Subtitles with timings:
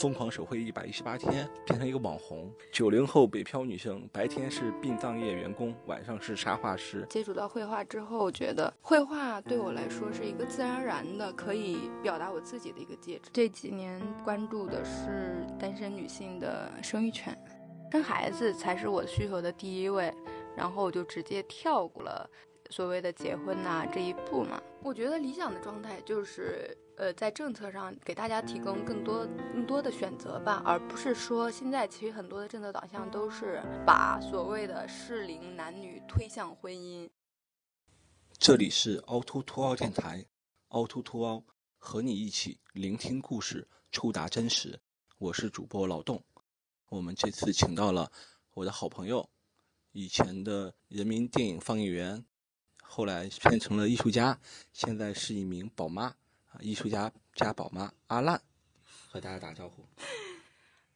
[0.00, 2.50] 疯狂手绘一百一十八天，变成一个网红。
[2.72, 7.04] 九零后北漂女生，白天是殡葬业员工，晚上是插画师。
[7.10, 13.28] 接触到绘画之后，我觉得绘画对我来说是一个自然而然的可以表达我自己的一个介质。
[13.30, 17.36] 这几年关注的是单身女性的生育权，
[17.92, 20.10] 生孩子才是我需求的第一位，
[20.56, 22.26] 然后我就直接跳过了
[22.70, 24.58] 所谓的结婚呐、这一步嘛。
[24.82, 26.74] 我觉得理想的状态就是。
[27.00, 37.08] 呃，在政策上给大家提供更多、更多的选择吧，而不是说现在其实很多的政策导向都是把所谓的适龄男女推向婚姻。
[38.36, 40.22] 这里是凹凸凸凹电台，
[40.68, 41.42] 凹凸凸凹
[41.78, 44.78] 和你一起聆听故事，触达真实。
[45.16, 46.22] 我是主播老洞，
[46.90, 48.12] 我们这次请到了
[48.52, 49.26] 我的好朋友，
[49.92, 52.22] 以前的人民电影放映员，
[52.82, 54.38] 后来变成了艺术家，
[54.74, 56.14] 现在是一名宝妈。
[56.50, 58.40] 啊，艺术家加宝妈阿烂，
[59.08, 59.86] 和大家打招呼。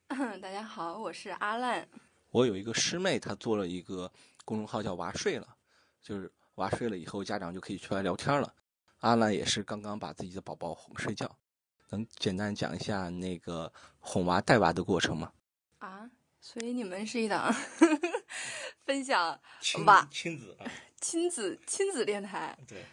[0.42, 1.88] 大家好，我是阿烂。
[2.30, 4.10] 我有一个师妹，她做了一个
[4.44, 5.56] 公众号叫“娃睡了”，
[6.02, 8.52] 就是娃睡了以后，家长就可以出来聊天了。
[8.98, 11.38] 阿烂也是刚刚把自己的宝宝哄睡觉，
[11.90, 15.32] 能简单讲一下那个哄娃带娃的过程吗？
[15.78, 17.54] 啊，所以你们是一档
[18.84, 20.66] 分享亲娃亲子啊，
[21.00, 22.58] 亲子亲子电台。
[22.66, 22.84] 对。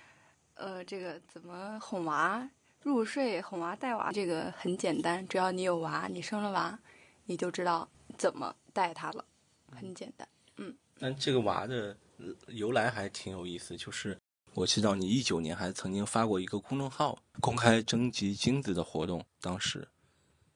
[0.62, 2.48] 呃，这个怎么哄娃
[2.84, 6.78] 入睡、哄娃带娃，这个很简单，只要你有娃，你生了娃，
[7.26, 9.26] 你就知道怎么带他了，
[9.72, 10.28] 很简单。
[10.58, 11.98] 嗯，但这个娃的
[12.50, 14.16] 由来还挺有意思，就是
[14.54, 19.88] 我知道你一九年还曾经发过一个公众号，公开征集精子的活动，当时。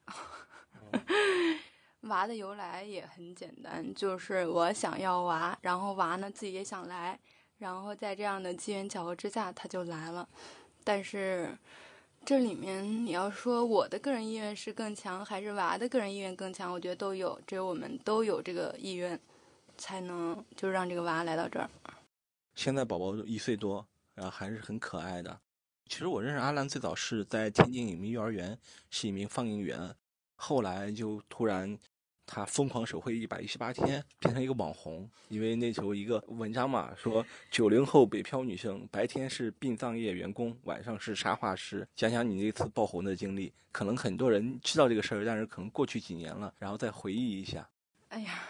[2.02, 7.20] 娃的由来也很简单，就是我想要娃，然后娃呢自己也想来。
[7.58, 10.28] 然后在这样的机缘巧合之下，他就来了。
[10.84, 11.58] 但是
[12.26, 16.72] 这里面你要说我的个人意愿是更强，还是娃的个人意愿更强？
[16.72, 19.20] 我觉得都有，只有我们都有这个意愿，
[19.78, 21.70] 才能就让这个娃来到这儿。
[22.56, 25.40] 现在宝宝一岁多，然后还是很可爱的。
[25.88, 28.58] 其实我认识阿兰最早是在天津影迷幼儿园，
[28.90, 29.96] 是一名放映员，
[30.36, 31.78] 后来就突然。
[32.26, 35.10] 他疯狂手绘一百一十八天，变成一个网红。
[35.30, 41.88] 因为那时候一个文章嘛，说九零后北漂女生白天是殡葬业员工，晚上是沙画师。
[41.96, 47.68] 讲讲你那次爆红的经历，可能很多人知道这个事儿，但是可能过去几年了，然后再回忆一下。
[48.10, 48.44] 哎呀，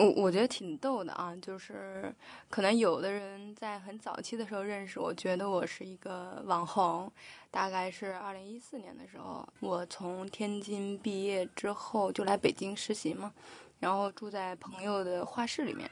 [0.00, 2.10] 我我觉得挺逗的啊，就是
[2.48, 7.12] 可能有的人在很早期的时候认识我，觉得我是一个网红。
[7.50, 13.30] 大概是二零一四年的时候，我从天津毕业之后就来北京实习嘛，
[13.78, 15.90] 然后住在朋友的画室里面，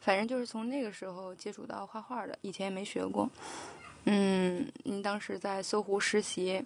[0.00, 3.28] 反正就是从那个时候接触到画画的，以前也没学过。
[4.04, 6.64] 嗯，您当时在搜狐实习，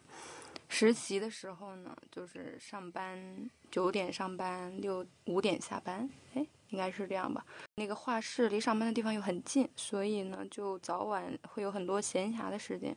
[0.69, 7.45] 实习的时候呢，就是上班九点上班，六五点下班，哎，应该是这样吧。
[7.77, 12.97] 那个画室离上班的地方又很近，所以呢，就早晚会有很多闲暇的时间。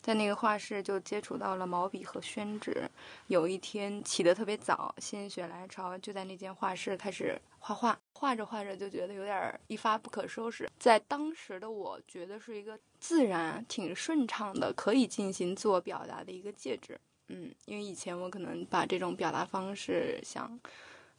[0.00, 2.86] 在那个画室就接触到了毛笔和宣纸。
[3.28, 7.98] 有一天起得特别早，心血来潮就在那间画室开始画画。
[8.12, 10.70] 画着画着就觉得有点一发不可收拾。
[10.78, 17.00] 在当时的我觉得是一个自然、挺顺畅的，可以进行自我表达的一个介质。
[17.28, 20.60] 嗯，因为以前我可能把这种表达方式想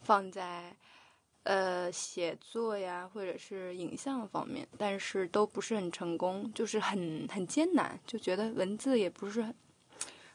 [0.03, 0.75] 放在。
[1.45, 9.53] 呃，写作呀，或者是影像方面，但是都不是很成功，就是很很艰难，就觉得文字也不是很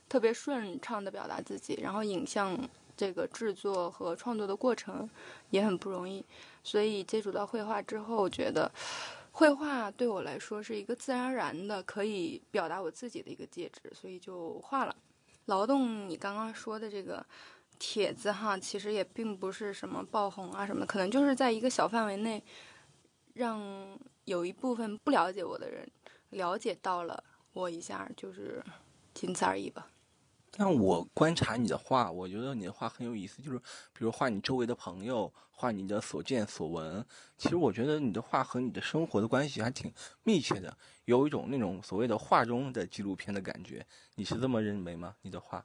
[0.08, 2.56] 特别顺畅的表达自己，然后影像
[2.96, 5.10] 这个制作和创作的过程
[5.50, 6.24] 也很不容易，
[6.62, 8.70] 所以接触到绘画之后，觉得
[9.32, 14.94] 绘画对我来说是一个自然而然的可以表达我自己的一个介质，所以就画了。
[15.46, 17.26] 劳动，你刚刚说的这个。
[17.80, 22.44] 帖子哈，其实也并不是什么爆红啊什么的，可能就是在一个小范围内，
[23.32, 25.90] 让有一部分不了解我的人
[26.28, 28.62] 了解到了我一下，就是
[29.14, 29.88] 仅此而已吧。
[30.52, 33.58] 但我观察你的画，我觉得你的画很有意思，就是
[33.92, 37.02] 比如画你周围的朋友，画你的所见所闻。
[37.38, 39.90] 其实我觉得你的画和你的生活的关系还挺
[40.22, 40.76] 密切的，
[41.06, 43.86] 有一种那种所谓的画中的纪录片的感觉。
[44.16, 45.14] 你是这么认为吗？
[45.22, 45.64] 你的画？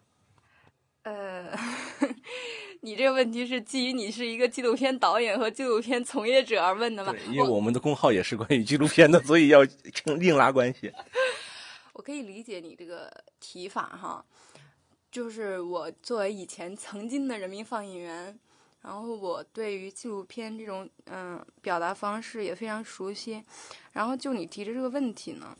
[1.05, 1.55] 呃，
[2.81, 7.11] 你这个问题是基于你是一个纪录片导演和纪录片从业者而问的吗？
[7.11, 9.63] 对，因为我们的公号也是关于纪录片的，所以要
[9.93, 10.91] 成另拉关系。
[11.93, 14.25] 我可以理解你这个提法哈，
[15.11, 18.39] 就是我作为以前曾经的人民放映员，
[18.81, 23.43] 然后我对于纪录片这种嗯表达方式也非常熟悉，
[23.91, 25.55] 然后就你提的这个问题呢。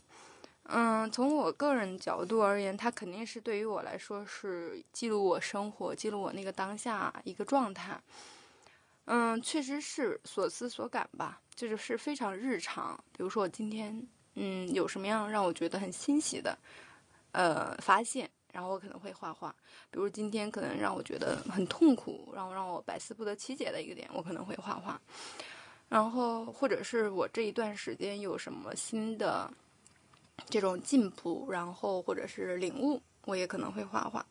[0.68, 8.00] 嗯，从我个人角度而言，它肯定是对于我来说是记录我生活、记录我那个当下一个状态。
[9.04, 12.98] 嗯，确实是所思所感吧，就是是非常日常。
[13.12, 14.04] 比如说我今天，
[14.34, 16.58] 嗯，有什么样让我觉得很欣喜的，
[17.30, 19.54] 呃，发现，然后我可能会画画。
[19.92, 25.00] 比如今天可能让我觉得很痛苦，然后让我百思不得其解的一个点，我可能会画画。
[25.88, 29.48] 然后或者是我这一段时间有什么新的。
[30.48, 34.24] 这种进步，然后或者是领悟，我也可能会画画，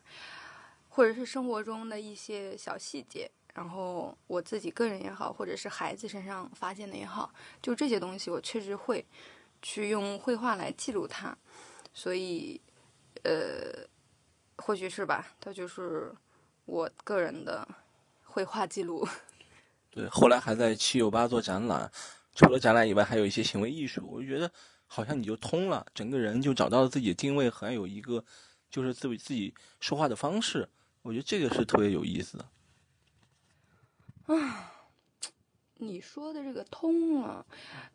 [0.88, 9.06] 或者是生活中的一些小细节，然后我自己个人也好，或者是孩子身上发现的也好，就这些东西，我确实会
[9.62, 11.36] 去用绘画来记录它。
[11.94, 12.62] 所以，
[13.24, 13.86] 呃，
[14.58, 16.14] 或许是吧，它就是
[16.66, 17.68] 我个人的
[18.24, 19.06] 绘画记录。
[19.92, 21.92] 对，后来还在七九八做展览，
[22.34, 24.50] 除了展览以外，还有一些行为艺术，我觉得。
[24.88, 28.24] 好像你就通了，整个人就找到了自己的定位，还有一个
[28.70, 30.70] 就是自己自己说话的方式。
[31.02, 32.46] 我觉得这个是特别有意思的。
[34.28, 34.72] 啊，
[35.78, 37.46] 你说的这个通了，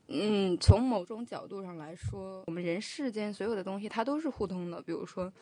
[0.09, 4.83] 嗯，从某种角度上来说，我们人世间所有的东西它都是互通的。
[4.83, 5.33] 比如说，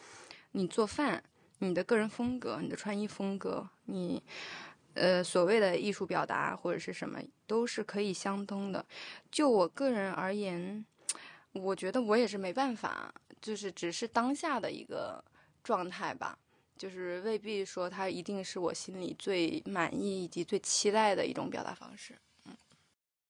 [0.53, 1.23] 你做饭，
[1.59, 4.23] 你的个人风格，你的穿衣风格，你
[4.95, 8.87] 呃所谓的艺术表达或者是什么，都是可以相通的。
[9.31, 10.85] 就我个人而言。
[11.59, 15.23] 我觉得我也是没办法，就是只是当下的一个
[15.63, 16.39] 状态吧，
[16.77, 22.19] 就是未必说它一定是我心里最满意以及最期待的一种表达方式。
[22.47, 22.57] 嗯，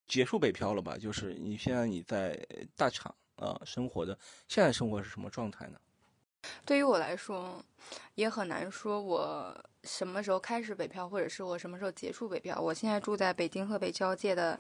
[0.07, 0.97] 结束北漂了吧？
[0.97, 2.39] 就是你现在你在
[2.77, 5.79] 大厂啊生活的，现在生活是什么状态呢？
[6.65, 7.63] 对于我来说，
[8.15, 12.59] 也很难说我什么时候开始北漂，或者是我什么时候结束北漂。
[12.61, 14.59] 我现在住在北京和北交界的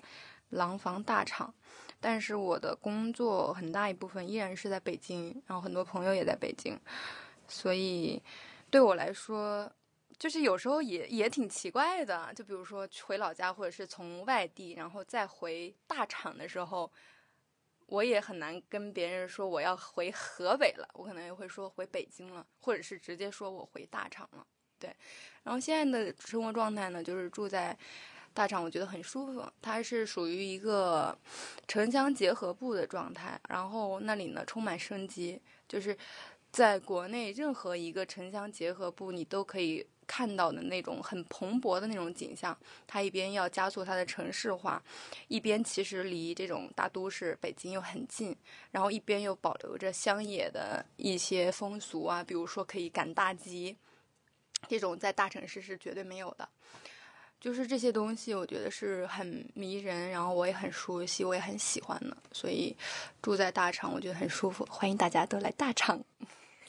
[0.50, 1.54] 廊坊大厂。
[2.00, 6.78] 但是我的工作很大一部分依然是在北京，然后很多朋友也在北京，
[7.48, 8.22] 所以
[8.70, 9.68] 对我来说，
[10.16, 12.32] 就是有时候也也挺奇怪的。
[12.36, 16.88] 就比如说回老家，或者是从外地然后再回大厂的时候，
[17.86, 24.46] 我也很难跟别人说我要回河北了，我可能也会说回北京了，或者是直接说我回大厂了。
[24.78, 24.94] 对，
[25.42, 27.76] 然后现在的生活状态呢，就是住在。
[28.38, 31.19] 大厂我觉得很舒服，它是属于一个
[31.67, 35.99] 城乡结合部的状态，然后那里呢充满生机，就是
[36.52, 42.56] 在国内任何一个城乡结合部你都可以看到的那种很蓬勃的那种景象。
[42.87, 44.81] 它一边要加速它的城市化，
[45.26, 48.37] 一边其实离这种大都市北京又很近，
[48.70, 53.76] 然后一边又保留着乡野的一些风俗啊，比如说可以赶大集，
[54.69, 56.49] 这种在大城市是绝对没有的。
[57.40, 62.76] 就是这些东西，我觉得是很迷人，然后我也很熟悉，我也很喜欢的，所以
[63.23, 64.67] 住在大厂，我觉得很舒服。
[64.69, 66.02] 欢迎大家都来大厂。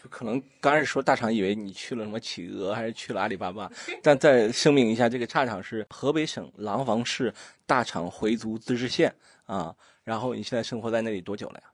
[0.02, 3.70] 就可能刚开始说大厂，以为你去了什么企鹅，还是去了阿里巴巴。
[4.04, 7.34] 但再声明一下，这个大厂是河北省廊坊市
[7.66, 9.14] 大厂回族自治县
[9.46, 9.76] 啊。
[10.04, 11.72] 然后你现在生活在那里多久了呀？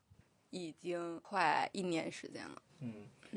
[0.51, 2.61] 已经快一年时间了。
[2.79, 2.93] 嗯。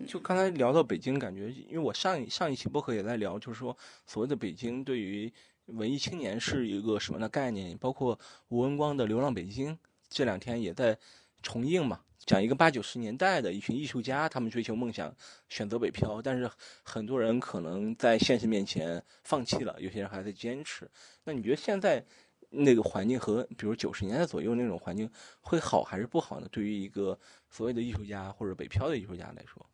[0.07, 3.77] 就刚才聊到北京，感觉因为我上一上一期播客也在聊，就是说
[4.07, 5.33] 所谓的北京对于
[5.69, 7.77] 文艺青年是一个什么的概念？
[7.79, 8.19] 包括
[8.49, 9.73] 吴文光的《流浪北京》，
[10.09, 10.99] 这两天也在
[11.43, 15.15] 重映嘛，讲一个八九十年代的一群艺术家，他们追求梦想，
[15.49, 16.51] 选择北漂，但是
[16.83, 20.91] 很多人可能在现实面前放弃了，有些人还在坚持。
[21.25, 22.03] 那你觉得现在
[22.49, 25.11] 那个环境和比如九十年代左右那种环境
[25.41, 26.49] 会好还是不好呢？
[26.51, 27.19] 对于一个
[27.51, 29.65] 所谓的艺术家或者北漂的艺术家来说？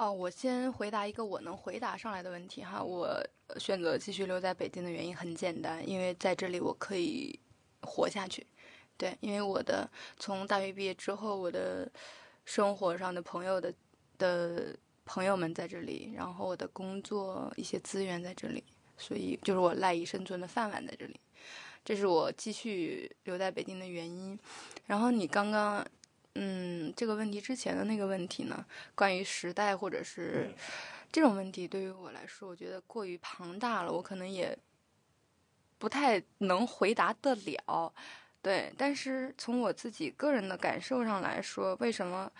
[0.00, 2.82] 哦，我先回答一个我能回答上来的问题哈。
[2.82, 3.22] 我
[3.58, 7.38] 选择继续留在北京的原因很简单，因为在这里我可以
[7.82, 8.46] 活下去。
[8.96, 9.86] 对，因为我的
[10.18, 11.86] 从大学毕业之后，我的
[12.46, 13.70] 生活上的朋友的
[14.16, 18.64] 的朋友们在这里，然后我的工作一些资源在这里，
[18.96, 21.20] 所以就是我赖以生存的饭碗在这里，
[21.84, 24.38] 这是我继续留在北京的原因。
[24.86, 25.86] 然后你刚刚。
[26.42, 30.50] 嗯，这个问题之前的那个问题呢，关于时代或者是
[31.12, 34.56] 这种问题，对于我来说，我觉得过于庞大了，我可能也
[35.76, 37.92] 不太能回答得了。
[38.40, 42.32] 对，但是从我自己个人的感受上来说，为什么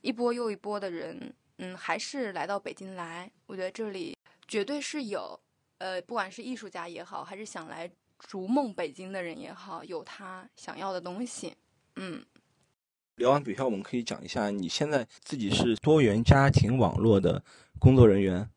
[0.00, 3.30] 一波又一波的人，嗯，还是来到北京来？
[3.44, 4.16] 我觉得这里
[4.48, 5.38] 绝对是有，
[5.76, 11.54] 呃，不管是艺术家也好，还是想来逐梦北京的人也好，有他想要的东西，
[11.96, 12.24] 嗯。
[13.16, 17.42] 聊完北漂，我们可以讲一下你现在自己是多元家庭网络的
[17.78, 18.48] 工作人员，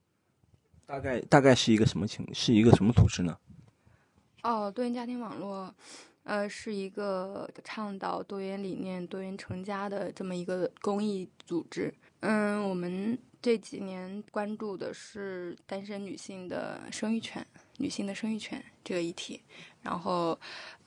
[0.88, 3.38] 大概大概是一个什么情，是一个什么组织呢？
[4.42, 5.74] 哦，多元家庭网络，
[6.24, 11.94] 呃，是一个倡导多元理念、多元成家的这么一个公益组织。
[12.22, 17.46] 嗯，我们这几年关注的是单身女性的生育权、
[17.78, 19.40] 女性的生育权这个议题，
[19.88, 20.38] 然后，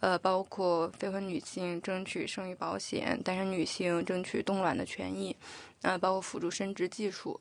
[0.00, 5.34] 呃，包括非婚女性争取生育保险、单身女性争取冻卵的权益，
[5.80, 7.40] 呃，包括辅助生殖技术，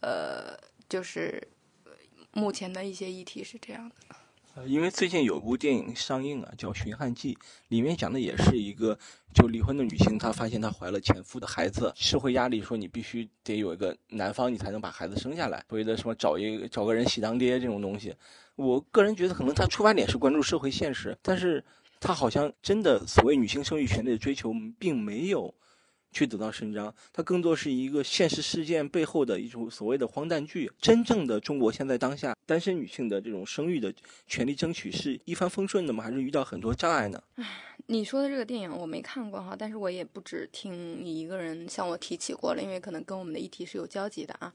[0.00, 0.54] 呃，
[0.86, 1.42] 就是
[2.32, 3.94] 目前的一些议题是这样的。
[4.66, 7.34] 因为最近有部电影上映啊，叫《寻汉记》，
[7.68, 8.98] 里面讲的也是一个
[9.34, 18.14] 就离婚的女性，她发现她怀了前夫的孩子，社会压力说你必须得有一个男方，你才能把孩子生下来，所谓的什么找一找个人喜当爹这种东西。
[18.56, 21.64] 我个人觉得，可能她出发点是关注社会现实，但是
[22.00, 25.54] 她好像真的所谓女性生育权利的追求，并没有。
[26.10, 30.70] 去得到伸张，它更多是一个现实事件背后的一种所谓的荒诞剧。
[30.80, 33.92] 真正的中国现在当下单身女性的这种生育的
[34.26, 36.02] 权利争取是一帆风顺的吗？
[36.02, 37.22] 还是遇到很多障碍呢？
[37.86, 44.52] 你说的这个电影我没看过哈，但是我也不止听你一个人向我提起过了，因为可能跟我们的议题是有交集的啊。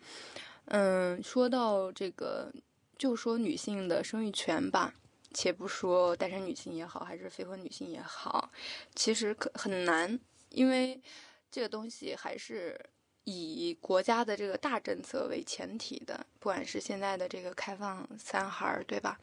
[0.66, 2.52] 嗯，说到这个，
[2.98, 4.94] 就说女性的生育权吧，
[5.34, 8.52] 且不说单身女性也好，还是非婚女性也好，
[8.96, 10.20] 其实可很难，
[10.50, 11.00] 因为。
[11.54, 12.76] 这个东西还是
[13.26, 19.20] 以国家的这个大政策为前提的，不管是现在的这个开放三孩儿，对吧？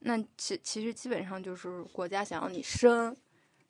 [0.00, 3.16] 那其其实基本上就是国家想要你生，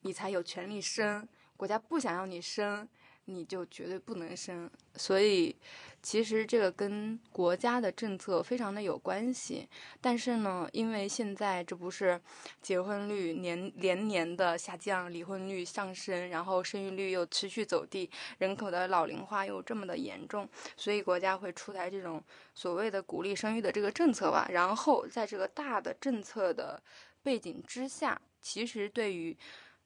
[0.00, 1.24] 你才有权利生；
[1.56, 2.88] 国家不想要你生。
[3.30, 5.54] 你就绝对不能生，所以
[6.02, 9.68] 其实这个跟国家的政策非常的有关系。
[10.00, 12.20] 但是呢，因为现在这不是
[12.60, 22.22] 结婚率年连年的下降，离婚率上升，然后生育率又持续走低，人口的老龄化又这么的严重，所以国家会出台这种
[22.54, 24.49] 所谓的鼓励生育的这个政策吧。
[24.50, 26.82] 然后在这个大的政策的
[27.22, 29.37] 背景之下，其实对于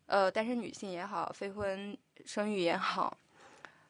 [0.07, 3.19] 呃单身女性也好，非婚生育也好。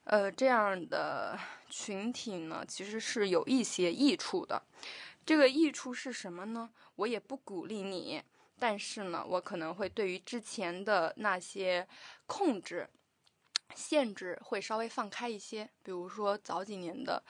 [0.04, 1.38] 呃，这样的
[1.70, 4.62] 群体呢，其实是有一些益处的。
[5.24, 6.68] 这个益处是什么呢？
[6.96, 8.22] 我也不鼓励你，
[8.58, 11.88] 但是呢，我可能会对于之前的那些
[12.26, 12.86] 控制、
[13.74, 15.68] 限制会稍微放开一些。
[15.82, 17.22] 比如说早几年的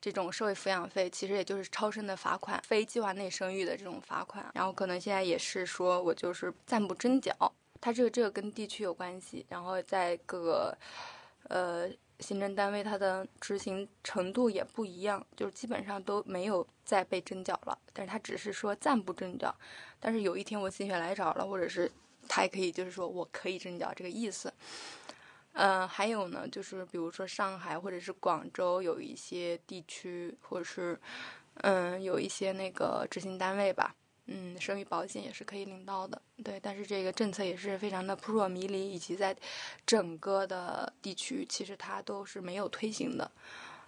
[0.00, 4.50] 这种社会抚养费，其实也就是超生的罚款、非计划内生育的这种罚款。
[4.54, 7.30] 然后可能现在也是说我就是暂不征缴。
[7.78, 10.78] 它这个这个跟地区有关系，然后在各个
[11.50, 11.90] 呃。
[12.20, 19.54] 行政单位它的执行程度也不一样，就是基本上都没有再被征缴了，但是他只是说暂不征缴，
[20.00, 21.90] 但是有一天我心血来潮了，或者是
[22.28, 24.52] 他也可以就是说我可以征缴这个意思。
[25.52, 31.00] 嗯，还有呢，就是比如说上海或者是广州有一些地区，或者是
[31.62, 33.94] 嗯有一些那个执行单位吧。
[34.26, 39.36] 嗯，生育保险也是可以领到的，对，但是这个政策也是非常的扑朔迷离，以及在
[39.86, 43.30] 整个的地区，其实它都是没有推行的，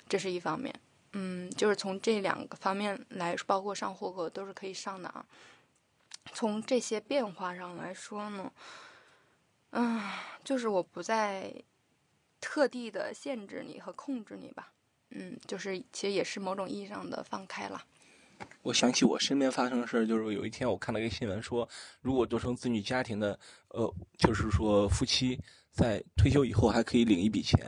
[0.09, 0.73] 这是一方面。
[1.15, 5.27] 嗯，就是从这两个方面来，包括上户口都是可以上的啊。
[6.33, 8.53] 从这些变化上来说呢，
[9.71, 10.01] 嗯，
[10.45, 11.53] 就是我不再
[12.41, 14.71] 特地的限制你和控制你吧，
[15.11, 17.83] 嗯，就是其实也是某种意义上的放开了。
[18.63, 21.69] 我想起我身边发生的事儿，就是有一天我看到一个新闻，说
[22.01, 25.39] 如果独生子女家庭的，呃，就是说夫妻
[25.71, 27.59] 在退休以后还可以领一笔钱，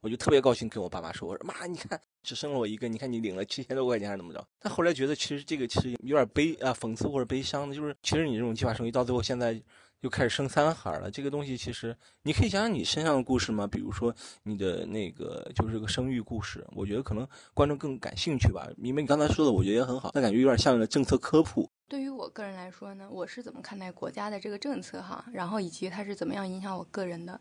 [0.00, 4.46] 我就特别高兴，跟我爸妈说，我说妈，你看只生了我一个，你看你领了七千多块钱还是怎么着？
[4.58, 9.60] 但后来觉得其实这个其实有点悲啊，讽刺或者悲伤的，就是其实你这种计划生育到最后现在。
[10.00, 13.66] 又开始生三孩了，这个东西其实你可以讲讲你身上的故事吗？
[13.66, 14.14] 比如说
[14.44, 18.66] 你的那个就是个生育故事，我觉得可能观众更感兴趣吧。
[18.78, 21.70] 因为你刚才说的，我觉得也很好，但感觉有点像个政策科普。
[21.86, 25.24] 对于我个人来说呢，我是怎么看待国家的这个政策哈？
[25.32, 27.38] 然后以及它是怎么样影响我个人的？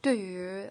[0.00, 0.66] 对于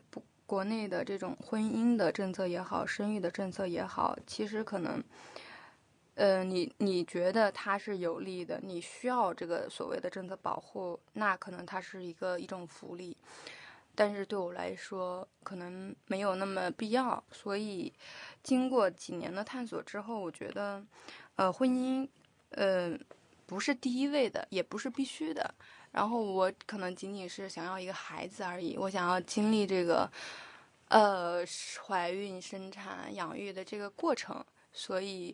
[0.46, 5.04] 国内的这种婚姻的政策也好，生育的政策也好，其实可能。
[6.20, 8.60] 呃，你你觉得它是有利的？
[8.62, 13.16] 你需要这个所谓的政策保护，那可能它是一个一种福利，
[13.96, 17.24] 但是对我来说，可能没有那么必要。
[17.32, 17.94] 所以，
[18.44, 20.84] 经过几年的探索之后，我觉得，
[21.38, 22.06] 呃，婚姻，
[22.50, 23.00] 呃，
[23.46, 25.56] 不是第一位的，也不是必须的。
[25.94, 30.12] 然后我可能仅仅是想要一个孩子而已，我想要经历这个，
[30.90, 31.46] 呃，
[31.88, 35.34] 怀孕、生产、养育的这个过程，所以。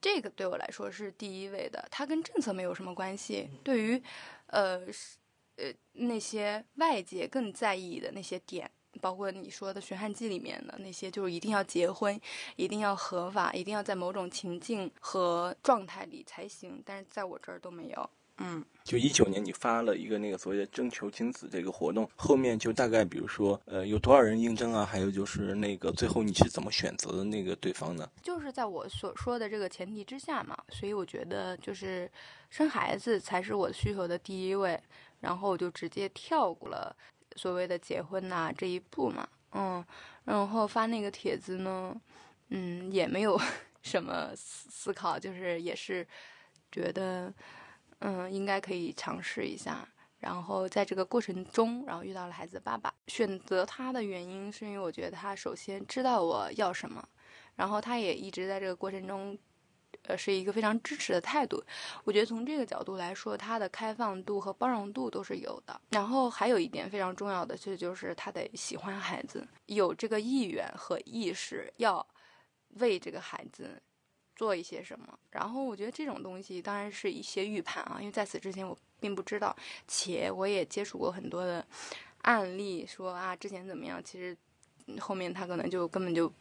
[0.00, 3.50] 这个对我来说是第一位的，它跟政策没有什么关系。
[3.64, 4.02] 对于，
[4.46, 4.80] 呃，
[5.56, 12.20] 呃那些外界更在意的那些点，包括你说的《寻汉记》里面的那些，就是一定要结婚，
[12.56, 16.82] 一定要合法，一定要在某种情境和状态里才行。
[16.84, 18.10] 但是在我这儿都没有。
[18.38, 24.84] 嗯，就一九年你发了一个那个所谓的征求精子这个活动，后面就大概比如说呃有多少人应征啊？
[24.84, 28.08] 还有就是那个最后你是怎么选择的那个对方呢？
[28.22, 32.10] 就是在我所说的这个前提之下嘛，所以我觉得就是
[32.48, 34.80] 生孩子才是我需求的第一位，
[35.20, 36.94] 然后我就直接跳过了
[37.36, 39.84] 所谓的结婚呐、这一步嘛，嗯，
[40.24, 41.94] 然后发那个帖子呢，
[42.50, 43.36] 嗯，也没有
[43.82, 46.06] 什么思思考，就是也是
[46.70, 47.32] 觉得，
[48.00, 49.88] 嗯，应该可以尝试一下。
[50.18, 52.92] 然后在这个过程中，然后遇到了孩子的爸爸。
[53.06, 57.08] 选择他的原因是因为我觉得他首先知道我要什么，
[57.54, 59.38] 然后他也一直在这个过程中，
[60.02, 61.62] 呃，是一个非常支持的态度。
[62.02, 65.80] 我觉得从这个角度来说，他的开放度和包容度都是有的。
[65.90, 72.04] 然后还有一点非常重要的，这就是他得喜欢孩子，有这个意愿和意识要
[72.80, 73.80] 为这个孩子
[74.38, 75.18] 做一些什么。
[75.32, 79.54] 然后我觉得这种东西当然是一些预判啊，因为在此之前我并不知道，
[79.88, 81.66] 且我也接触过很多的
[82.22, 84.36] 案例，说啊之前怎么样，其实
[84.86, 86.32] 嗯后面他可能就根本就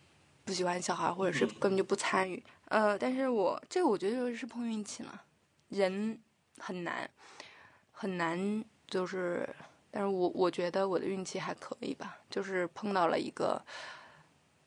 [0.45, 2.41] 不喜欢小孩，或者是根本就不参与。
[2.65, 5.19] 呃，但是我这个我觉得就是碰运气嘛，
[5.69, 6.19] 人
[6.59, 7.09] 很难
[7.91, 9.47] 很难，就是，
[9.89, 13.59] 但是我我觉得我的运气还可以吧，就是碰到了一个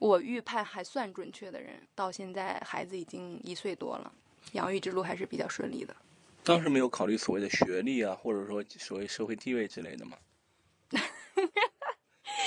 [0.00, 4.10] 我预判还算准确的人，到现在孩子已经一岁多了，
[4.52, 5.94] 养育之路还是比较顺利的。
[6.42, 10.16] 当时没有考虑所谓的学历啊，或者说所谓社会地位之类的吗？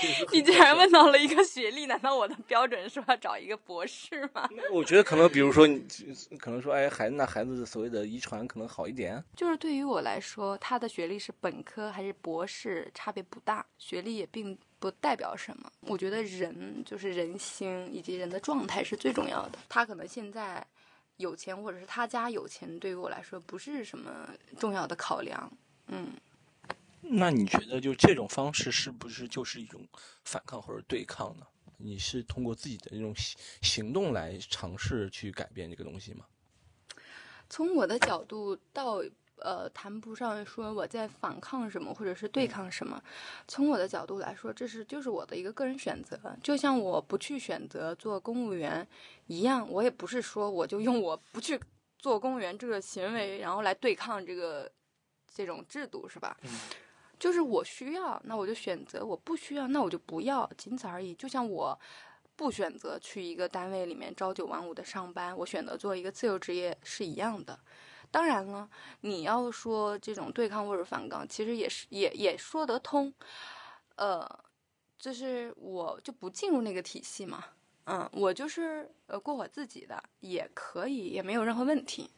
[0.32, 4.48] 你竟然问到了一个学历，难道我的标准是要找一个博士吗？
[4.72, 5.86] 我觉得可能，比如说你，
[6.40, 9.24] 可能说，哎，孩子那孩子所谓的遗传可能好一点。
[9.36, 15.72] 就是对于我来说，他的学历是本科还是博士，差别不大，学历也并不代表什么。
[15.82, 19.60] 我觉得人就是人心以及人的状态是最重要的。
[19.70, 20.66] 他可能现在
[21.18, 25.52] 有钱，或者是他家有钱，对于我来说不是什么重要的考量。
[25.88, 26.12] 嗯，
[27.06, 29.86] 那你觉得就这种方式是不是就是一种
[30.24, 31.46] 反抗或者对抗呢？
[31.78, 36.26] 你是通过自己的这种行行动来尝试去改变这个东西吗？
[37.50, 39.04] 从我的角度到
[39.38, 43.04] 呃，谈不上说我在反抗什么，或者是对抗什么。
[43.48, 46.18] 从我的角度来说，这是就是我的一个个人选择。
[46.42, 48.88] 就像我不去选择做公务员
[49.28, 51.60] 一样，我也不是说我就用我不去
[52.00, 54.72] 做公务员这个行为，然后来对抗这个
[55.34, 56.38] 这种制度，是吧？
[56.44, 56.50] 嗯
[57.24, 61.16] 就是我需要，那我就选择；我不需要，那我就不要，仅此而已。
[61.16, 61.80] 就像我
[62.36, 67.58] 不选择去一个单位里面朝九晚五的上班，我选择做一个自由职业是一样的。
[68.12, 73.14] 当然了，你要说这种对抗或者反抗，其实也是也也说得通。
[73.96, 74.30] 呃，
[75.00, 77.46] 就是我就不进入那个体系嘛，
[77.86, 82.12] 嗯，我就是呃过我自己的也可以，也没有任何问题。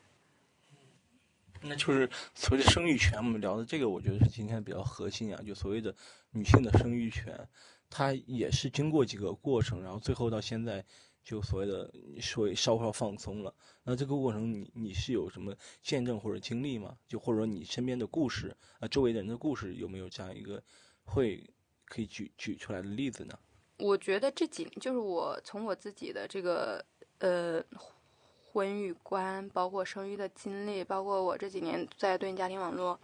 [1.68, 5.94] 那就是所谓的生育权，我们聊的这个，我觉得是今天比较核心啊，就所谓的
[6.32, 7.48] 女性的生育权，
[7.90, 10.86] 它也是经过几个过程，然后最后到现在
[11.24, 13.54] 就所谓的所谓稍稍放松了。
[13.84, 16.96] 那这个过程你你是有什么见证或者经历吗？
[17.08, 20.62] 就或者说你身边的故事啊，周围的人的故事有没有这样一个
[21.04, 21.50] 会
[21.86, 23.38] 可以举举出来的例子呢？
[23.78, 26.84] 我觉得这几就是我从我自己的这个
[27.20, 27.62] 呃
[28.56, 32.98] 婚育观，包括生育的经历，包括我这几年在对家庭网络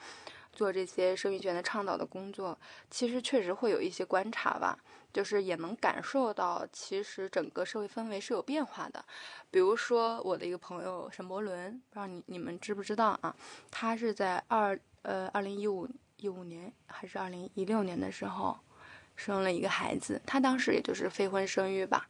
[0.54, 2.58] 做这些生育权的倡导的工作，
[2.90, 4.80] 其实确实会有一些观察吧，
[5.12, 9.04] 就是也能感受到，其实整个社会氛围是有变化的。
[9.52, 13.36] 比如说我的一个朋友沈伯伦，不知道你你们知不知道啊？
[13.70, 15.86] 他是在二呃二零一五
[16.16, 18.58] 一五年还是二零一六年的时候。
[19.14, 22.08] 生了一个孩子，他当时也就是非婚生育吧，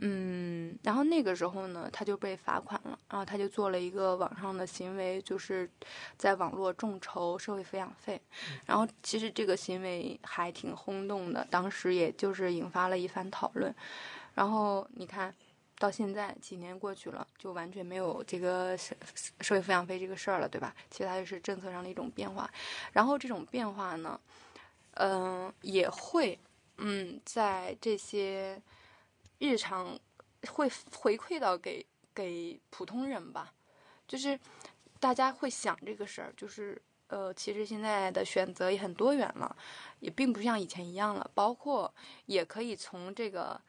[0.00, 5.68] 嗯，然后那个时候呢，他就被罚款了，然后他就做了一个网上的行为，就是
[6.16, 8.20] 在网络众筹社会抚养费，
[8.64, 13.74] 然后其实这个行为还挺轰动的，当时也就是引发了一番讨论，
[14.34, 15.34] 然后你看
[15.78, 18.94] 到现在几年过去了，就完全没有这个社
[19.40, 20.74] 社会抚养费这个事儿了，对吧？
[20.90, 22.48] 其实它就是政策上的一种变化，
[22.92, 24.20] 然后这种变化呢。
[25.00, 26.36] 嗯，也会，
[26.78, 28.60] 嗯，在这些
[29.38, 29.98] 日常
[30.48, 33.52] 会回馈到给给普通人吧，
[34.06, 34.38] 就是
[35.00, 39.56] 大家会想这个事儿，就是呃，其实现在的选择也很多元了，
[40.00, 41.92] 也并不像以前一样了，包括
[42.26, 43.60] 也可以从这个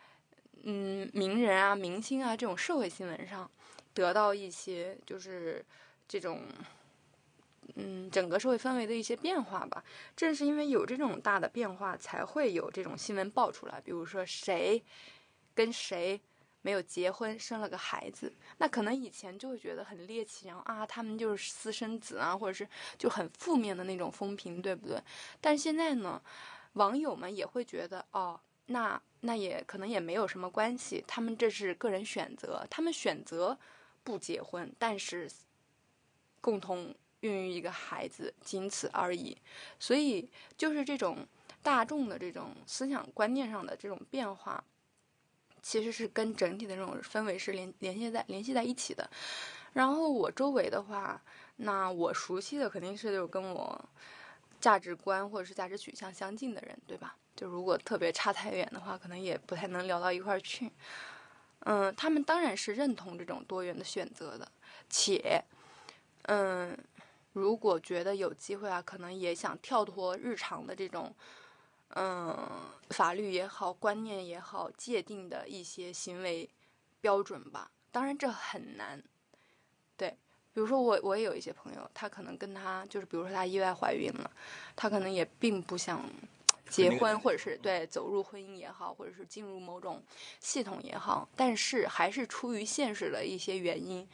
[0.63, 3.49] 嗯名人啊、明星啊这种社会新闻上
[3.93, 5.65] 得到一些就是
[6.07, 6.43] 这种。
[7.75, 9.81] 嗯，整个社会氛围的一些变化吧。
[10.15, 13.79] 正是因为有这种大的变化，才会有这种新闻爆出来。
[13.79, 14.83] 比如说谁
[15.59, 16.17] 跟谁
[16.61, 22.65] 没有结婚，生了个孩子，那可能以前就会觉得很猎奇，然后啊，他们就是私生子啊，或者是
[22.97, 24.97] 就很负面的那种风评，对不对？
[25.41, 26.21] 但现在呢，
[26.73, 33.59] 网友们也会觉得，哦，那那也可能也没有什么关系，他们这是个人选择，他们选择
[34.05, 35.29] 不结婚，但是
[36.39, 39.37] 共同孕育一个孩子，仅此而已。
[39.77, 41.27] 所以就是这种
[41.61, 44.63] 大众的这种思想观念上的这种变化。
[45.61, 49.09] 其实是跟整体的这种氛围是联联系在联系在一起的，
[49.73, 51.21] 然后我周围的话，
[51.57, 53.89] 那我熟悉的肯定是就跟我
[54.59, 57.15] 价值观或者是价值取向相近的人，对吧？
[57.35, 60.71] 就如果特别差太远的话，可能也不太能聊到一块儿去。
[61.61, 64.51] 嗯，他们当然是认同这种多元的选择的，
[64.89, 65.43] 且，
[66.23, 66.77] 嗯，
[67.33, 71.13] 如果觉得有机会啊，可能也想跳脱日常的这种。
[72.01, 72.49] 嗯，
[72.91, 76.49] 法律也好，观念也好，界定的一些行为
[77.01, 77.69] 标准吧。
[77.91, 79.03] 当然这很难。
[79.97, 80.09] 对，
[80.53, 84.31] 比如说我，我也有一些朋友，他可能跟他就是，比如说他意外怀孕了，
[84.77, 86.09] 他可能也并不想
[86.69, 90.01] 结婚，或者是对走入婚姻也好，或者是进入某种
[90.39, 94.07] 系统也好，但是还是出于现实的一些原因，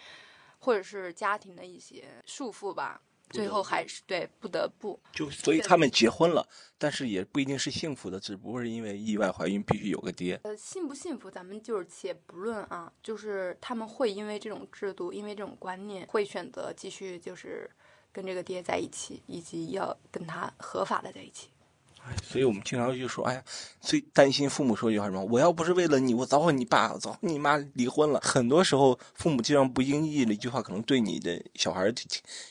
[0.57, 2.99] 或者是家庭的一些束缚吧。
[3.29, 10.39] 最后还是对不得不就，所以他们结婚了，但是也不一定是幸福的，只不过是因为意外怀孕必须有个爹。
[10.43, 17.69] 呃，幸不幸福咱们就是且不论啊，就是他们会因为这种制度，因为这种观念，会选择继续就是
[18.11, 21.49] 跟这个爹在一起，以及要跟他合法的在一起。
[22.23, 23.43] 所以我们经常就说，哎呀，
[23.81, 25.23] 最担心父母说一句话什么？
[25.25, 28.19] 我要不是为了你，我早和你爸、早和你妈离婚了。
[28.21, 32.07] 很多时候，父母经常不经意的一句话，可能对你的小孩挺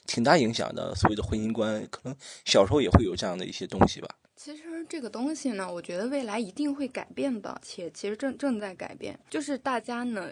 [0.06, 0.94] 挺大影响的。
[0.94, 4.08] 所谓的婚姻观，可能小时候也会有这样的一些东西吧。
[4.36, 9.18] 其实这个东西呢，我觉得未来一定会改变的，且其实正正在改变。
[9.30, 10.30] 就是大家呢，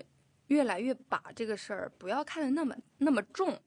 [0.49, 3.59] 越来越把这个事儿不要看得那么那么重。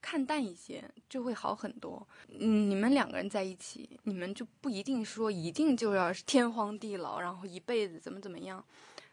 [0.00, 2.06] 看淡一些就会好很多。
[2.28, 8.64] 嗯，你们两个人在一起，你们就不一定说一定就要天荒地老，然后一辈子怎么怎么样，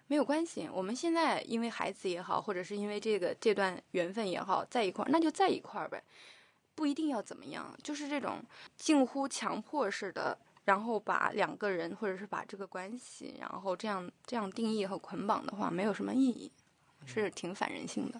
[0.07, 0.67] 没有关系。
[0.73, 6.03] 我们现在因为孩子也好，或者是因为这个这段缘分也好，在一块儿，那就在一块儿呗，
[6.75, 7.77] 不一定要怎么样。
[7.83, 8.43] 就是这种
[8.75, 16.51] 近乎强迫式的，然后把两个人或者是把这个关系，然后这样这样定义和捆绑的话，没有什么意义，
[17.05, 18.19] 是挺反人性的。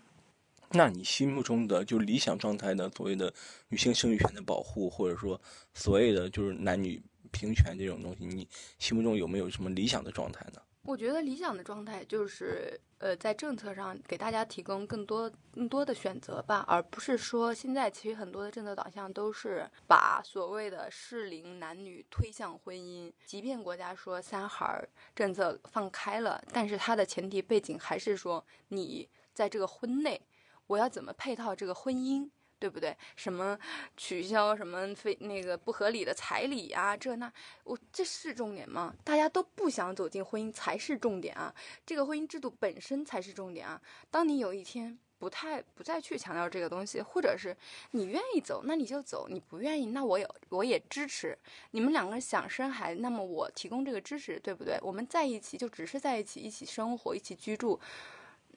[0.72, 3.34] 那你心目中的就理想状态的所谓的
[3.70, 5.40] 女性生育权的保护，或者说
[5.74, 7.02] 所谓的就是男女
[7.32, 8.48] 平权这种东西，你
[8.80, 10.62] 心目中有没有什么理想的状态呢？
[10.84, 23.12] 我觉得理想的状态就是，呃，在政策上给大家提供更多更多的选择吧，而不是说现在其实很多的政策导向都是把所谓的适龄男女推向婚姻。
[23.26, 24.82] 即便国家说三孩
[25.14, 30.22] 政策放开了，但是它的前提背景还是说你在这个婚内。
[30.68, 32.96] 我要怎么配套这个婚姻，对不对？
[33.16, 33.58] 什么
[33.96, 37.32] 取消什么非那个不合理的彩礼啊，这那
[37.64, 38.94] 我这是重点吗？
[39.04, 41.54] 大家都不想走进婚姻才是重点啊！
[41.86, 43.82] 这个婚姻制度本身才是重点啊！
[44.10, 47.56] 当你有一天不太不再去强调这个东西，或者是
[47.92, 51.38] 你愿意走，那你就走；你不愿意，那我也我也支持。
[51.72, 54.78] 你们两个人想生孩子，那么我提供这个支持，对不对？
[54.82, 57.80] 我们在一起就只是在一起，一起生活，一起居住，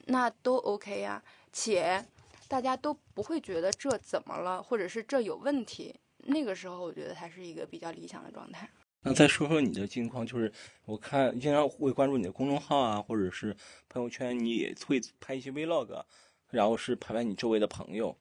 [0.05, 1.21] 那都 OK 呀。
[1.51, 2.05] 且
[2.47, 5.95] 大家都不会觉得这怎么了，或者是这有问题。
[6.25, 8.69] 那个时候，我觉得才是一个比较理想的状态。
[9.03, 10.53] 那再说说你的近况，就是
[10.85, 13.55] 我看经常会关注你的公众号啊，或者是
[13.89, 16.03] 朋友圈，你也会拍一些 vlog，
[16.51, 18.15] 然后是拍拍你周围的朋友，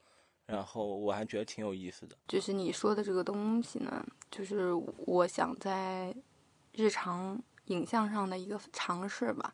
[0.46, 2.16] 然后我还觉得挺有意思的。
[2.26, 6.14] 就是你说的这个东西呢，就是我想在
[6.72, 9.52] 日常影像上的一个尝试吧。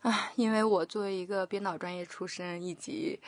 [0.00, 3.18] 啊，因为我作为一个编导专业出身，以及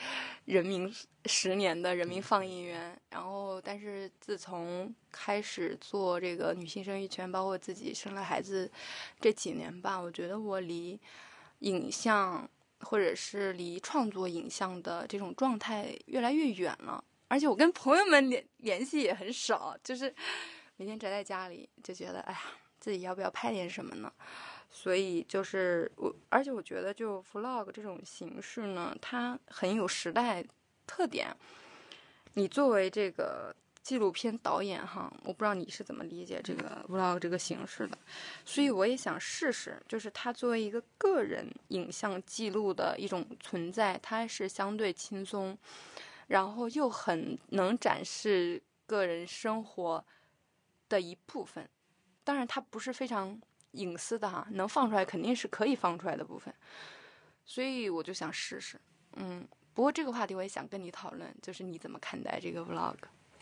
[0.45, 0.91] 人民
[1.27, 8.71] 十年的人民放映员，然后，但是自从开始做这个女性生育权，包括自己生了孩子
[9.21, 10.99] 这几年吧，我觉得我离
[11.59, 12.49] 影像
[12.83, 20.15] 或者是离创作影像的这种状态越来越远了，而且我跟朋友们联联系也很少，就是
[20.77, 22.41] 每天宅在家里，就觉得哎呀，
[22.79, 24.11] 自己要不要拍点什么呢？
[24.73, 30.45] 所以就是我，而且我觉得就 vlog 这种形式呢，它很有时代
[30.87, 31.37] 特点。
[32.35, 33.53] 你作为这个
[33.83, 37.99] 纪录片导演哈，我不知道你是怎么理解这个 vlog 这个形式的。
[38.45, 45.59] 所以我也想试试，就是它作为一个个人影像记录的一种存在，它是相对轻松，
[46.29, 50.05] 然后又很能展示个人生活
[50.89, 51.69] 的一部分。
[52.23, 53.41] 当然，它不是非常。
[53.73, 56.53] 隐私的哈，能放出来肯定是可以放出来的部分，
[57.45, 58.81] 所以我就想试试。
[59.17, 62.97] 嗯，不过这个话题我也想跟你讨论，就是你怎么看待这个 vlog？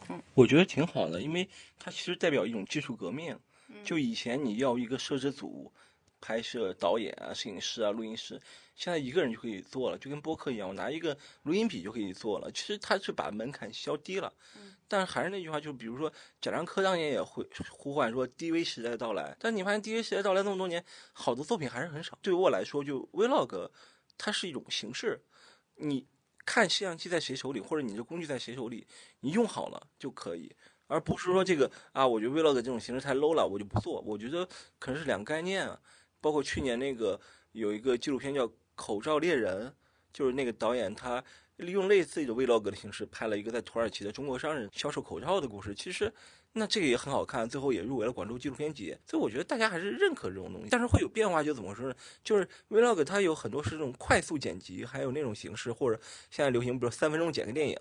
[0.09, 3.39] 嗯我觉得挺好的，因为它其实代表一种技术革命。
[3.69, 5.71] 嗯就以前你要一个摄制组、
[6.21, 8.41] 拍摄导演啊、摄影师啊、录音师，
[8.75, 12.51] 现在一个人就可以做了，就跟播客一样，我拿一个录音笔就可以做了。
[12.53, 14.33] 其实他是把门槛消低了。
[14.57, 22.19] 嗯但是还是那句话，就比如说贾樟柯当年也会呼唤说 DV 时代到来，但你发现 DV 时代到来那么多年，好的作品还是很少。
[22.23, 23.69] 对于我来说，就 Vlog
[24.17, 25.21] 它是一种形式，
[25.75, 26.07] 你
[26.47, 28.87] 看摄像机在谁手里，或者你这工具在谁手里，
[29.21, 34.01] 你用好了就可以，而不是说这个啊，我觉得 Vlog 这种形式太 low 了，我就不做。
[34.01, 35.79] 我觉得可能是两个概念啊。
[36.21, 37.21] 包括去年那个
[37.53, 39.67] 有一个纪录片叫《口罩猎人》，
[40.13, 41.23] 就是那个导演他
[41.57, 45.75] 利用类似的 vlog 的形式拍了一个在土耳其的中国商人销售口罩的故事。
[45.75, 46.13] 其实
[46.53, 48.99] 那这个也很好看，最后也入围了广州纪录片节。
[49.07, 51.95] 所以我觉得大家还是认可这种东西，但是会有变化，就怎么说呢？
[52.23, 56.01] 就是 vlog 它有很多是这种快速剪辑，还有那种形式，或者
[56.31, 57.77] 现在流行，比如三分钟剪个电影。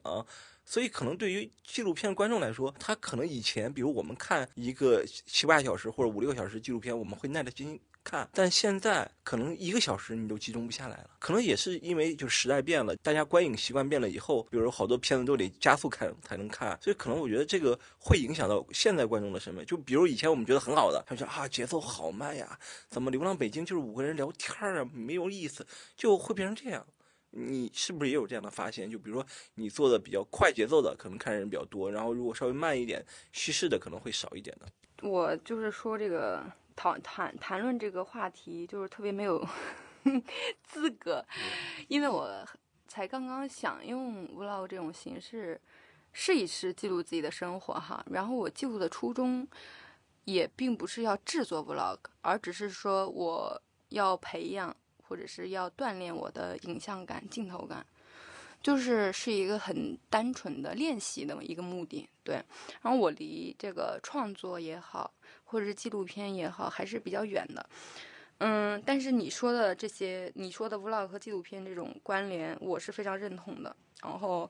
[0.65, 11.09] 所以可能对于纪录片观众来说，他可能以前，比如我们看一个七八小时或者五六个小时纪录片，我们会耐得心看，但现在可能一个小时你都集中不下来了。
[11.19, 19.65] 可能也是因为就时代变了，大家观影习惯变了以后，比如好多片子都得加速看才能看，所以可能我觉得这个会影响到现在观众的审美。
[19.65, 22.57] 就比如以前我们觉得很好的，他说啊节奏好慢呀，
[22.89, 25.67] 怎么《流浪北京》就是五个人聊天啊，没有意思，
[25.97, 26.85] 就会变成这样。
[27.29, 28.89] 你是不是也有这样的发现？
[28.89, 35.07] 就比如说你做的比较快节奏的，可能看的人比较多；然后如果稍微慢一点、叙事的，可能会少一点的。
[35.07, 36.41] 我就是说这个
[36.77, 39.45] 讨谈谈论这个话题，就是特别没有
[40.63, 41.25] 资格，
[41.89, 42.47] 因为我
[42.87, 45.59] 才刚刚想用 vlog 这种形式
[46.13, 48.05] 试一试记录自己的生活哈。
[48.11, 49.45] 然后我记录的初衷
[50.23, 57.85] 也并不是要制作 vlog，而只是说我要培养或者是要锻炼我的影像感、镜头感。
[58.59, 62.43] 就是是一个很单纯的练习的一个目的，对。
[62.81, 65.13] 然后我离这个创作也好，
[65.47, 67.69] 或者是纪录片也好，还是比较远的。
[68.37, 73.75] 嗯，但是你说的这些，你说的 vlog 和纪录片这种关联，我是非常认同的。
[74.03, 74.47] 然后，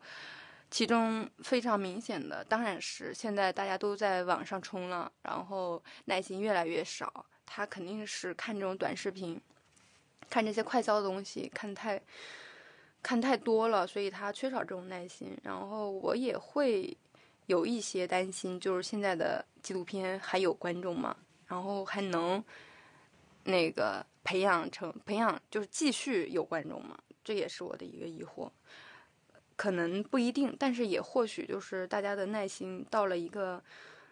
[0.70, 7.26] 其中非常明显的，当然是现在大家都在网上冲浪，然后耐心越来越少。
[7.46, 9.40] 他肯定是看这种短视频，
[10.30, 12.02] 看这些快消的东西，看太。
[13.04, 15.38] 看太多了，所以他缺少这种耐心。
[15.44, 16.98] 然后我也会
[17.48, 21.18] 有一些担心，就是现在的纪录片还有观众吗？
[21.48, 22.42] 然后还能
[23.44, 26.98] 那个培养成培养，就是继续有观众吗？
[27.24, 28.50] 这也是我的一个疑惑。
[29.56, 33.64] 可能不一定，但是也或许就是大家的耐心到了一个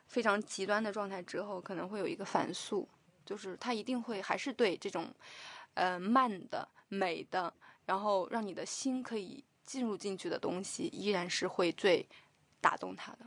[0.07, 2.87] 非常极端的状态之后，可能会有一个反诉，
[3.25, 5.13] 就是他一定会还是对这种
[5.75, 7.53] 呃慢的美的。
[7.85, 12.03] 然后让你的心可以进入进去的东西，依然是会最
[12.65, 13.19] 打动他的。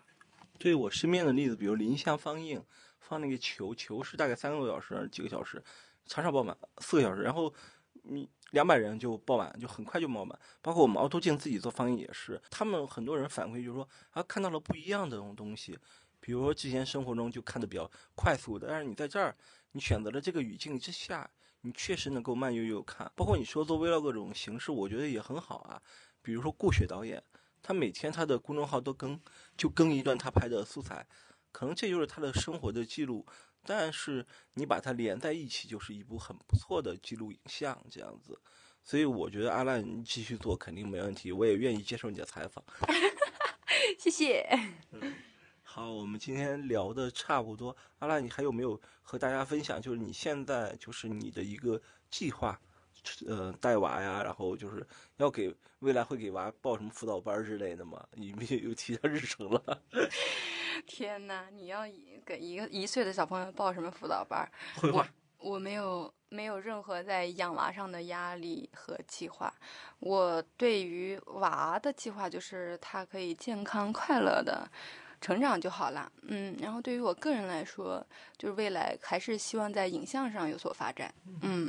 [0.59, 2.61] 对我身边的例子，比如临湘放映，
[2.99, 5.63] 放那个球，球是大概三个多小时，几个小时，
[6.07, 7.55] 场场爆满，四个小时，然后
[8.03, 10.37] 你两百人就爆满，就很快就爆满。
[10.61, 15.79] 包括我们凹凸镜自己做放映也是，他们很多人反馈就是说啊，看到了不一样的东西。
[16.19, 19.37] 比如说之前生活中就看的比较快速的，但是你在这儿，
[19.71, 21.31] 你选择了这个语境之下。
[21.63, 25.83] 你确实能够慢悠悠看，包括你说做 vlog 这种形式，我觉得也很好啊。
[26.23, 27.21] 比如说顾雪导演，
[27.63, 29.21] 他每天他的公众号都更，
[29.57, 31.07] 就更一段他拍的素材，
[31.53, 33.27] 可能这就是他的生活的记录。
[33.65, 38.41] 但是你把它连在一起，就是一部很不错的记录影像这样子。
[38.83, 42.65] 所以我觉得阿烂继续做肯定没问题，我也愿意接受你的采访。
[43.99, 44.49] 谢谢。
[44.93, 45.15] 嗯
[45.63, 47.77] 好，我们今天聊的差不多。
[47.99, 49.81] 阿拉，你还有没有和大家分享？
[49.81, 52.59] 就是你现在就是你的一个计划，
[53.27, 58.05] 呃，带娃呀，然后就是要给未来会给娃报什么辅导班之类的吗？
[58.17, 59.83] 有没有提上日程了？
[60.87, 61.83] 天哪，你要
[62.25, 64.49] 给一个一岁的小朋友报什么辅导班？
[64.77, 65.07] 绘画。
[65.39, 69.53] 我没有没有任何在养娃上的压力和计划。
[70.01, 74.69] 我对于娃的计划就是他可以健康快乐的。
[75.21, 81.69] 成长就好了，嗯，然后对于我个人来说，就是未来还是希望在影像上有所发展，嗯，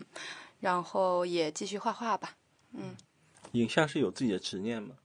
[0.60, 2.36] 然后也继续画画吧，
[2.74, 2.95] 嗯。
[3.54, 4.95] 影像是有自己的执念吗？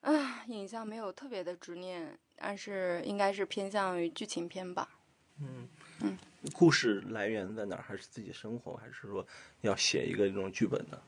[0.00, 4.88] 啊，影像没有特别的执念，但是应该是偏向于剧情片吧。
[5.40, 5.68] 嗯
[6.00, 6.18] 嗯。
[6.54, 7.82] 故事来源在哪儿？
[7.82, 8.74] 还是自己生活？
[8.76, 9.26] 还是说
[9.60, 10.98] 要写一个这种剧本呢？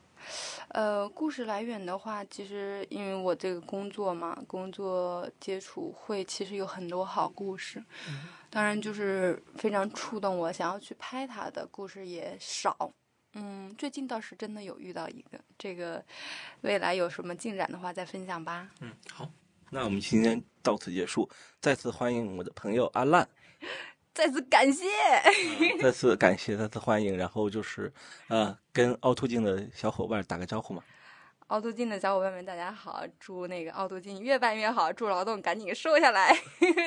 [0.69, 7.83] 呃，故事来源的话，其实因为我这个工作嘛，工作接触会其实有很多好故事，
[8.49, 12.93] 当然就是非常触动我，想要去拍它的故事也少，
[13.33, 16.03] 嗯，最近倒是真的有遇到一个，这个
[16.61, 18.69] 未来有什么进展的话再分享吧。
[18.81, 19.29] 嗯，好，
[19.71, 23.27] 那我们今天到此结束，再次欢迎我的朋友阿烂，
[24.13, 24.85] 再次感谢。
[25.81, 27.91] 再次感谢，再次欢迎，然后就是
[28.27, 30.83] 呃，跟凹凸镜的小伙伴打个招呼嘛。
[31.47, 33.03] 凹凸镜的小伙伴们，大家好！
[33.19, 36.35] 祝那个凹凸镜越办越好，祝劳动赶紧瘦下来。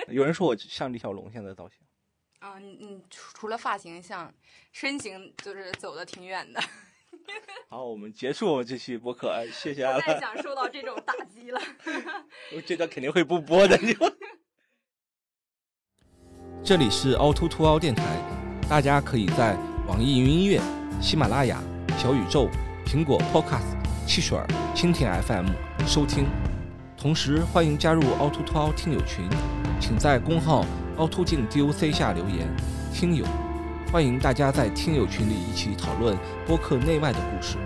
[0.08, 1.78] 有人说我像李小龙现在造型。
[2.46, 4.32] 啊，你你除除了发型像，
[4.70, 6.62] 身形就是走的挺远的。
[7.68, 11.60] 好，我们结束我们这期播客，哎，谢谢 阿太想受到这种打击了。
[12.54, 13.76] 我这段肯定会不播的。
[16.62, 18.04] 这里是凹凸凸凹电台，
[18.68, 19.56] 大家可以在
[19.88, 20.60] 网易云音乐、
[21.02, 21.60] 喜马拉雅、
[21.98, 22.48] 小宇宙、
[22.86, 23.74] 苹果 Podcast。
[24.06, 25.48] 汽水儿、蜻蜓 FM
[25.84, 26.28] 收听，
[26.96, 29.28] 同时欢迎加入凹凸凸凹听友群，
[29.80, 30.64] 请在公号
[30.96, 32.46] 凹凸镜 DOC 下留言。
[32.92, 33.24] 听友，
[33.92, 37.56] 欢迎大家在听友群里一起讨论播客内外的故事。